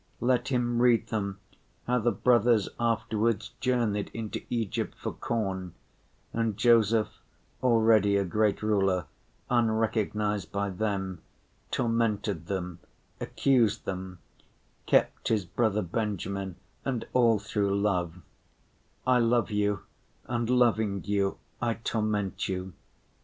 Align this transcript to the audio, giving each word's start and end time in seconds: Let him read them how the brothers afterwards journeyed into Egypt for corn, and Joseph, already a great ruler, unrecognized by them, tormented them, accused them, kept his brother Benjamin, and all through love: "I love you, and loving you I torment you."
Let 0.19 0.47
him 0.47 0.81
read 0.81 1.09
them 1.09 1.39
how 1.85 1.99
the 1.99 2.11
brothers 2.11 2.67
afterwards 2.79 3.49
journeyed 3.59 4.09
into 4.15 4.41
Egypt 4.49 4.95
for 4.97 5.13
corn, 5.13 5.75
and 6.33 6.57
Joseph, 6.57 7.19
already 7.61 8.17
a 8.17 8.25
great 8.25 8.63
ruler, 8.63 9.05
unrecognized 9.51 10.51
by 10.51 10.71
them, 10.71 11.21
tormented 11.69 12.47
them, 12.47 12.79
accused 13.19 13.85
them, 13.85 14.17
kept 14.87 15.27
his 15.27 15.45
brother 15.45 15.83
Benjamin, 15.83 16.55
and 16.83 17.05
all 17.13 17.37
through 17.37 17.79
love: 17.79 18.23
"I 19.05 19.19
love 19.19 19.51
you, 19.51 19.81
and 20.25 20.49
loving 20.49 21.03
you 21.03 21.37
I 21.61 21.75
torment 21.75 22.49
you." 22.49 22.73